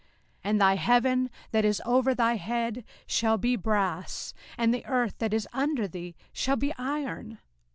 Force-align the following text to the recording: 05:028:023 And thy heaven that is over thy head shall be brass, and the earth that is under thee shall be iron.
05:028:023 0.01 0.09
And 0.45 0.61
thy 0.61 0.75
heaven 0.77 1.29
that 1.51 1.63
is 1.63 1.81
over 1.85 2.15
thy 2.15 2.35
head 2.37 2.83
shall 3.05 3.37
be 3.37 3.55
brass, 3.55 4.33
and 4.57 4.73
the 4.73 4.83
earth 4.87 5.19
that 5.19 5.31
is 5.31 5.47
under 5.53 5.87
thee 5.87 6.15
shall 6.33 6.55
be 6.57 6.73
iron. 6.75 7.37